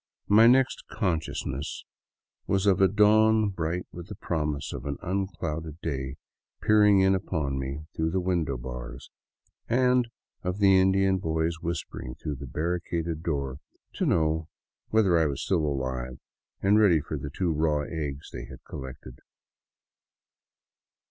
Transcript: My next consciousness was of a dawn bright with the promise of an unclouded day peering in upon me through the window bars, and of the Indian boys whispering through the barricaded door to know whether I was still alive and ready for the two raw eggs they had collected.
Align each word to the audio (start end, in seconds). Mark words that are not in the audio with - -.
My 0.27 0.47
next 0.47 0.85
consciousness 0.89 1.85
was 2.47 2.65
of 2.65 2.81
a 2.81 2.87
dawn 2.87 3.49
bright 3.49 3.85
with 3.91 4.07
the 4.07 4.15
promise 4.15 4.73
of 4.73 4.85
an 4.87 4.97
unclouded 5.03 5.79
day 5.79 6.15
peering 6.59 7.01
in 7.01 7.13
upon 7.13 7.59
me 7.59 7.85
through 7.95 8.09
the 8.09 8.19
window 8.19 8.57
bars, 8.57 9.11
and 9.69 10.07
of 10.41 10.57
the 10.57 10.79
Indian 10.79 11.19
boys 11.19 11.59
whispering 11.61 12.15
through 12.15 12.37
the 12.37 12.47
barricaded 12.47 13.21
door 13.21 13.59
to 13.93 14.07
know 14.07 14.47
whether 14.89 15.19
I 15.19 15.27
was 15.27 15.43
still 15.43 15.63
alive 15.67 16.17
and 16.63 16.79
ready 16.79 16.99
for 16.99 17.15
the 17.15 17.29
two 17.29 17.51
raw 17.51 17.81
eggs 17.87 18.31
they 18.31 18.45
had 18.45 18.63
collected. 18.67 19.19